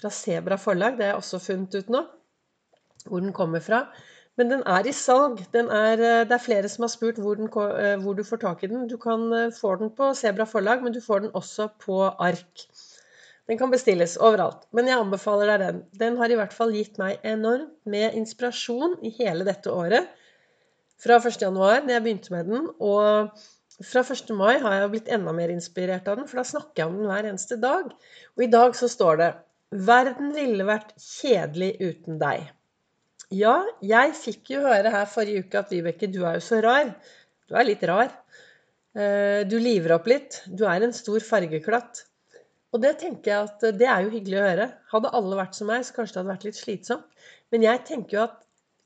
[0.00, 0.98] fra Sebra forlag.
[0.98, 2.02] Det har jeg også funnet ut nå,
[3.06, 3.86] hvor den kommer fra.
[4.38, 5.44] Men den er i salg.
[5.54, 8.64] Er, eh, det er flere som har spurt hvor, den, eh, hvor, du får tak
[8.64, 8.88] i den.
[8.90, 12.66] Du kan eh, få den på Sebra forlag, men du får den også på ark.
[13.46, 14.66] Den kan bestilles overalt.
[14.72, 15.80] Men jeg anbefaler deg den.
[16.00, 20.08] Den har i hvert fall gitt meg enormt med inspirasjon i hele dette året.
[21.04, 22.70] Fra 1.1., da jeg begynte med den.
[22.80, 23.30] Og
[23.84, 24.30] fra 1.
[24.38, 27.10] mai har jeg blitt enda mer inspirert av den, for da snakker jeg om den
[27.10, 27.90] hver eneste dag.
[28.34, 29.30] Og i dag så står det
[29.74, 32.46] Verden ville vært kjedelig uten deg.
[33.34, 36.92] Ja, jeg fikk jo høre her forrige uke at Vibeke, du er jo så rar.
[37.48, 38.12] Du er litt rar.
[38.94, 40.42] Eh, du liver opp litt.
[40.46, 42.04] Du er en stor fargeklatt.
[42.74, 44.68] Og det tenker jeg at det er jo hyggelig å høre.
[44.92, 47.26] Hadde alle vært som meg, så kanskje det hadde vært litt slitsomt.
[47.54, 48.38] Men jeg tenker jo at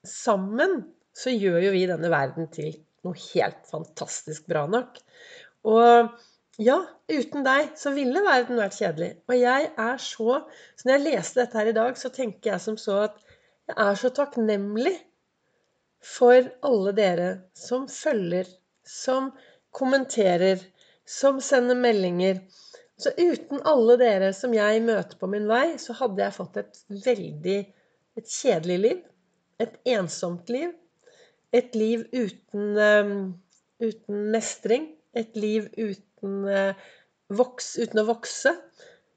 [0.09, 0.81] sammen
[1.16, 2.75] så gjør jo vi denne verden til
[3.06, 5.00] noe helt fantastisk bra nok.
[5.69, 6.12] Og
[6.58, 9.10] ja, uten deg så ville verden vært kjedelig.
[9.30, 10.41] Og jeg er så
[10.76, 13.20] Så når jeg leste dette her i dag, så tenker jeg som så at
[13.69, 14.94] jeg er så takknemlig
[16.02, 18.47] for alle dere som følger,
[18.86, 19.32] som
[19.74, 20.62] kommenterer,
[21.06, 22.41] som sender meldinger.
[22.98, 26.80] Så uten alle dere som jeg møter på min vei, så hadde jeg fått et
[27.06, 27.58] veldig
[28.18, 29.02] et kjedelig liv.
[29.62, 30.72] Et ensomt liv.
[31.54, 33.14] Et liv uten, um,
[33.82, 34.91] uten mestring.
[35.14, 36.86] Et liv uten uten, eh,
[37.30, 38.54] voks, uten å vokse.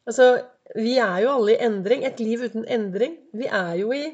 [0.08, 0.32] Altså,
[0.76, 2.06] vi er jo alle i endring.
[2.06, 3.18] Et liv uten endring.
[3.34, 4.06] Vi er jo i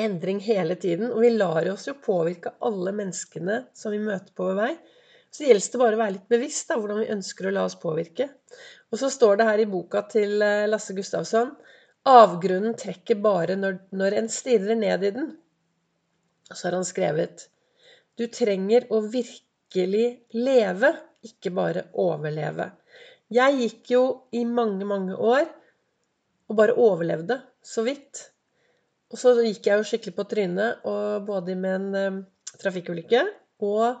[0.00, 1.10] endring hele tiden.
[1.10, 4.72] Og vi lar oss jo påvirke alle menneskene som vi møter på vår vei.
[5.30, 7.78] Så gjelder det bare å være litt bevisst da, hvordan vi ønsker å la oss
[7.78, 8.28] påvirke.
[8.90, 11.52] Og så står det her i boka til eh, Lasse Gustavsson
[12.08, 15.26] Avgrunnen trekker bare når, når en stirrer ned i den.
[16.48, 17.46] Og så har han skrevet
[18.16, 20.94] Du trenger å virkelig leve
[21.26, 22.70] ikke bare overleve.
[23.30, 24.02] Jeg gikk jo
[24.34, 25.46] i mange, mange år
[26.50, 28.24] og bare overlevde så vidt.
[29.10, 30.82] Og så gikk jeg jo skikkelig på trynet,
[31.26, 32.20] både med en um,
[32.58, 33.24] trafikkulykke
[33.66, 34.00] og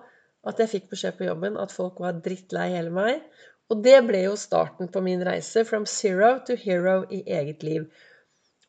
[0.50, 3.20] at jeg fikk beskjed på jobben at folk var drittlei hele meg.
[3.70, 7.86] Og det ble jo starten på min reise from zero to hero i eget liv.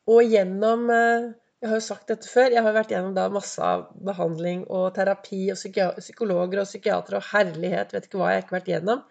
[0.06, 1.30] Og gjennom uh,
[1.62, 2.50] jeg har jo sagt dette før.
[2.50, 5.60] Jeg har vært gjennom da masse av behandling og terapi og
[6.00, 9.04] psykologer og psykiatere og herlighet, vet ikke hva jeg har ikke vært gjennom.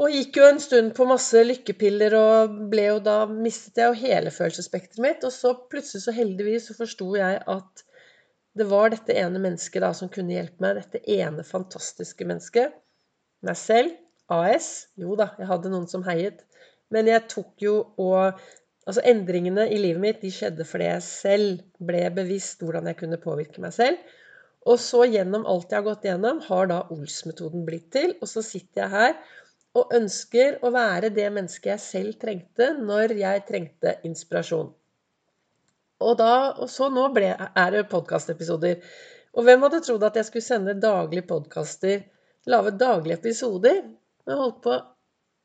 [0.00, 3.98] Og gikk jo en stund på masse lykkepiller og ble jo da mistet jeg jo
[4.06, 5.26] hele følelsesspekteret mitt.
[5.28, 7.84] Og så plutselig så heldigvis så forsto jeg at
[8.56, 10.80] det var dette ene mennesket da som kunne hjelpe meg.
[10.80, 12.72] Dette ene fantastiske mennesket.
[13.44, 13.98] Meg selv.
[14.30, 14.88] AS.
[14.96, 16.40] Jo da, jeg hadde noen som heiet.
[16.94, 18.40] Men jeg tok jo og
[18.88, 23.20] Altså Endringene i livet mitt de skjedde fordi jeg selv ble bevisst hvordan jeg kunne
[23.20, 24.00] påvirke meg selv.
[24.68, 28.14] Og så gjennom alt jeg har gått gjennom, har da Ols-metoden blitt til.
[28.20, 29.14] Og så sitter jeg her
[29.78, 34.72] og ønsker å være det mennesket jeg selv trengte når jeg trengte inspirasjon.
[36.00, 38.80] Og, da, og så nå ble, er det podkastepisoder.
[39.36, 42.02] Og hvem hadde trodd at jeg skulle sende daglige podkaster,
[42.50, 43.82] lage daglige episoder?
[44.26, 44.76] Jeg holdt på,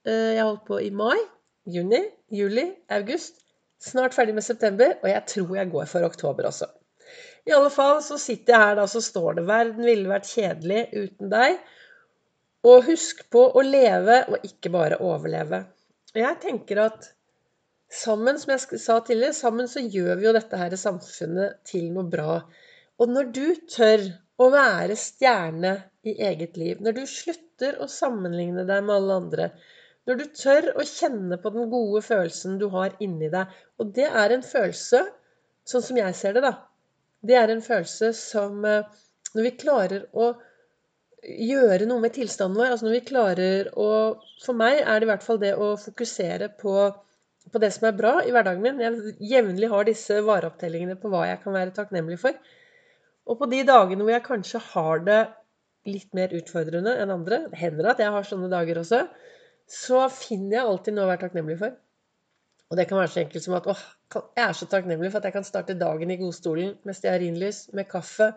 [0.07, 1.19] eh, jeg holdt på i mai,
[1.65, 2.01] juni,
[2.31, 3.41] juli, august.
[3.81, 6.69] Snart ferdig med september, og jeg tror jeg går for oktober også.
[7.45, 10.85] I alle fall så sitter jeg her, da, så står det 'Verden ville vært kjedelig
[10.93, 11.59] uten deg'.
[12.65, 15.59] Og husk på å leve, og ikke bare overleve.
[16.15, 17.11] Og jeg tenker at
[17.91, 22.09] sammen, som jeg sa tidligere, sammen så gjør vi jo dette her samfunnet til noe
[22.09, 22.39] bra.
[22.97, 24.07] Og når du tør
[24.41, 25.75] å være stjerne
[26.07, 29.49] i eget liv, når du slutter å sammenligne deg med alle andre,
[30.05, 34.07] når du tør å kjenne på den gode følelsen du har inni deg Og det
[34.07, 35.01] er en følelse,
[35.65, 36.53] sånn som jeg ser det, da,
[37.25, 38.85] det er en følelse som eh,
[39.33, 40.33] Når vi klarer å
[41.25, 43.89] gjøre noe med tilstanden vår, altså når vi klarer å
[44.43, 46.75] For meg er det i hvert fall det å fokusere på,
[47.51, 48.83] på det som er bra i hverdagen min.
[48.83, 52.37] Jeg jevnlig har disse vareopptellingene på hva jeg kan være takknemlig for.
[53.25, 55.21] Og på de dagene hvor jeg kanskje har det
[55.89, 59.01] litt mer utfordrende enn andre, det hender at jeg har sånne dager også,
[59.69, 61.75] så finner jeg alltid noe å være takknemlig for.
[62.69, 63.83] Og det kan være så enkelt som at åh,
[64.15, 67.89] jeg er så takknemlig for at jeg kan starte dagen i godstolen med stearinlys, med
[67.89, 68.31] kaffe,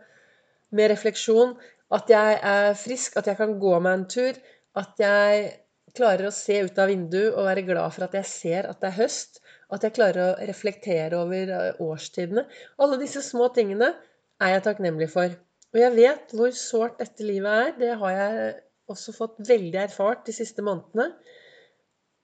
[0.75, 1.57] med refleksjon.
[1.95, 4.41] At jeg er frisk, at jeg kan gå meg en tur.
[4.77, 5.49] At jeg
[5.97, 8.91] klarer å se ut av vinduet og være glad for at jeg ser at det
[8.91, 9.41] er høst.
[9.73, 12.45] At jeg klarer å reflektere over eh, årstidene.
[12.81, 13.93] Alle disse små tingene
[14.41, 15.33] er jeg takknemlig for.
[15.75, 17.75] Og jeg vet hvor sårt dette livet er.
[17.81, 18.55] Det har jeg
[18.93, 21.13] også fått veldig erfart de siste månedene.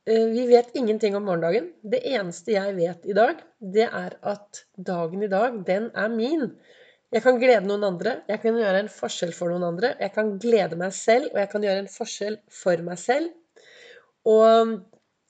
[0.07, 1.71] Eh, vi vet ingenting om morgendagen.
[1.83, 6.51] Det eneste jeg vet i dag, det er at dagen i dag, den er min.
[7.15, 9.95] Jeg kan glede noen andre, jeg kan gjøre en forskjell for noen andre.
[10.01, 13.31] Jeg kan glede meg selv, og jeg kan gjøre en forskjell for meg selv.
[14.27, 14.75] Og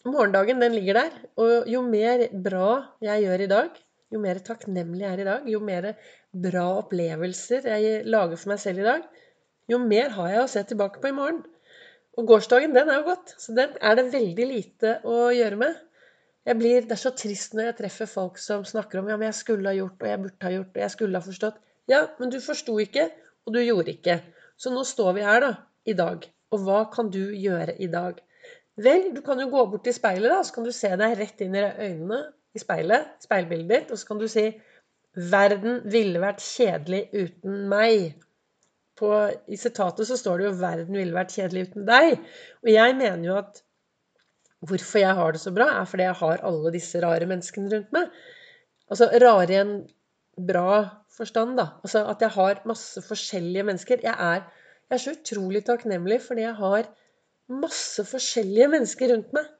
[0.08, 1.18] morgendagen, den ligger der.
[1.40, 2.70] Og jo mer bra
[3.04, 3.82] jeg gjør i dag,
[4.14, 5.90] jo mer takknemlig jeg er i dag, jo mer
[6.46, 9.06] bra opplevelser jeg lager for meg selv i dag,
[9.70, 11.42] jo mer har jeg å se tilbake på i morgen.
[12.18, 15.74] Og gårsdagen, den er jo godt, Så den er det veldig lite å gjøre med.
[16.44, 19.34] Blir, Det er så trist når jeg treffer folk som snakker om ja, men jeg
[19.34, 21.56] skulle ha gjort, og jeg burde ha gjort, og jeg skulle ha forstått.
[21.88, 23.08] Ja, men du forsto ikke,
[23.46, 24.20] og du gjorde ikke.
[24.56, 25.52] Så nå står vi her, da,
[25.86, 26.28] i dag.
[26.52, 28.20] Og hva kan du gjøre i dag?
[28.76, 31.42] Vel, du kan jo gå bort til speilet, da, så kan du se deg rett
[31.44, 32.20] inn i øynene
[32.54, 34.46] i speilet, speilbildet ditt, og så kan du si
[35.14, 38.16] Verden ville vært kjedelig uten meg
[38.98, 39.10] på,
[39.50, 42.18] I sitatet så står det jo 'Verden ville vært kjedelig uten deg'.
[42.62, 43.62] Og jeg mener jo at
[44.64, 47.92] hvorfor jeg har det så bra, er fordi jeg har alle disse rare menneskene rundt
[47.92, 48.10] meg.
[48.90, 49.74] Altså rare i en
[50.36, 51.66] bra forstand, da.
[51.84, 54.04] Altså at jeg har masse forskjellige mennesker.
[54.04, 54.46] Jeg er,
[54.88, 56.88] jeg er så utrolig takknemlig fordi jeg har
[57.52, 59.50] masse forskjellige mennesker rundt meg.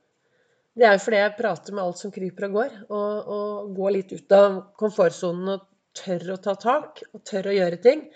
[0.75, 3.93] Det er jo fordi jeg prater med alt som kryper og går, og, og går
[3.95, 8.09] litt ut av komfortsonen og tør å ta tak, og tør å gjøre ting.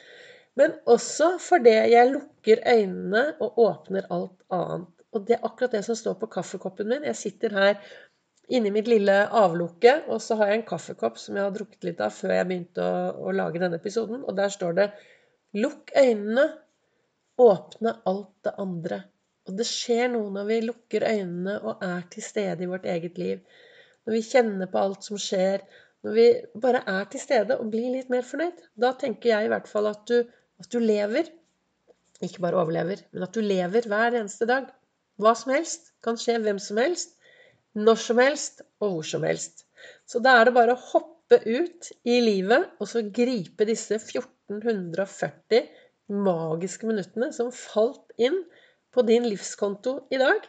[0.59, 4.95] Men også fordi jeg lukker øynene og åpner alt annet.
[5.15, 7.05] Og det er akkurat det som står på kaffekoppen min.
[7.07, 7.77] Jeg sitter her
[8.49, 12.01] inni mitt lille avlukke, og så har jeg en kaffekopp som jeg har drukket litt
[12.05, 14.25] av før jeg begynte å, å lage denne episoden.
[14.25, 14.89] Og der står det
[15.57, 16.49] 'Lukk øynene.
[17.39, 19.03] Åpne alt det andre'.
[19.49, 23.19] Og det skjer noe når vi lukker øynene og er til stede i vårt eget
[23.19, 23.39] liv.
[24.05, 25.63] Når vi kjenner på alt som skjer.
[26.05, 26.27] Når vi
[26.61, 28.61] bare er til stede og blir litt mer fornøyd.
[28.77, 30.19] Da tenker jeg i hvert fall at du
[30.63, 31.29] at du lever.
[32.25, 34.67] Ikke bare overlever, men at du lever hver eneste dag.
[35.19, 37.15] Hva som helst kan skje hvem som helst,
[37.79, 39.65] når som helst og hvor som helst.
[40.09, 45.69] Så da er det bare å hoppe ut i livet og så gripe disse 1440
[46.09, 48.41] magiske minuttene som falt inn
[48.95, 50.41] på din livskonto i dag.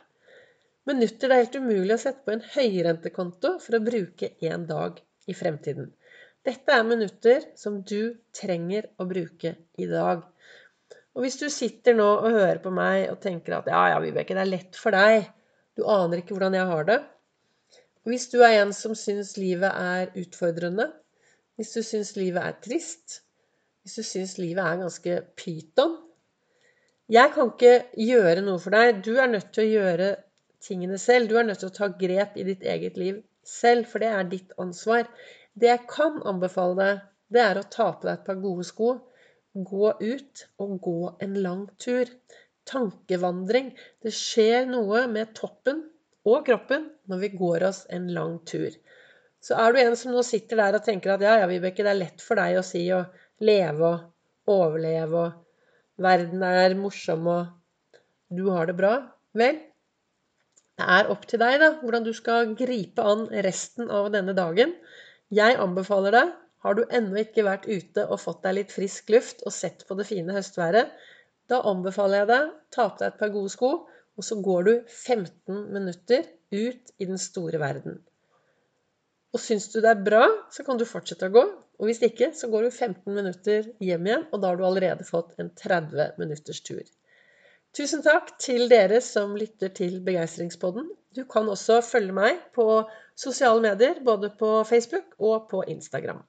[0.89, 4.97] Minutter det er helt umulig å sette på en høyrentekonto for å bruke én dag
[5.29, 5.91] i fremtiden.
[6.49, 10.23] Dette er minutter som du trenger å bruke i dag.
[11.13, 14.33] Og hvis du sitter nå og hører på meg og tenker at ja, ja, Vibeke,
[14.33, 15.27] det er lett for deg.
[15.77, 16.97] Du aner ikke hvordan jeg har det.
[18.09, 20.87] Hvis du er en som syns livet er utfordrende,
[21.59, 23.19] hvis du syns livet er trist,
[23.83, 25.97] hvis du syns livet er ganske pyton
[27.11, 29.03] Jeg kan ikke gjøre noe for deg.
[29.05, 30.09] Du er nødt til å gjøre
[30.65, 31.29] tingene selv.
[31.29, 34.29] Du er nødt til å ta grep i ditt eget liv selv, for det er
[34.29, 35.09] ditt ansvar.
[35.53, 38.93] Det jeg kan anbefale deg, det er å ta på deg et par gode sko,
[39.53, 42.09] gå ut og gå en lang tur.
[42.69, 43.71] Tankevandring.
[44.03, 45.81] Det skjer noe med toppen
[46.29, 48.69] og kroppen når vi går oss en lang tur.
[49.41, 51.93] Så er du en som nå sitter der og tenker at ja, ja, Vibeke, det
[51.93, 53.05] er lett for deg å si å
[53.45, 57.95] leve og overleve og verden er morsom og
[58.29, 58.93] du har det bra.
[59.39, 59.61] Vel,
[60.79, 64.75] det er opp til deg da, hvordan du skal gripe an resten av denne dagen.
[65.33, 66.33] Jeg anbefaler deg,
[66.65, 69.95] har du ennå ikke vært ute og fått deg litt frisk luft og sett på
[69.99, 70.91] det fine høstværet,
[71.49, 74.73] da anbefaler jeg deg ta på deg et par gode sko, og så går du
[74.85, 78.01] 15 minutter ut i den store verden.
[79.33, 81.43] Og syns du det er bra, så kan du fortsette å gå.
[81.79, 85.05] Og hvis ikke, så går du 15 minutter hjem igjen, og da har du allerede
[85.07, 86.81] fått en 30 minutters tur.
[87.77, 90.89] Tusen takk til dere som lytter til Begeistringspodden.
[91.15, 92.65] Du kan også følge meg på
[93.19, 96.23] sosiale medier, både på Facebook og på Instagram.